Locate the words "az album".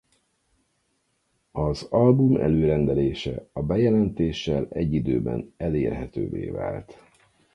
1.51-2.35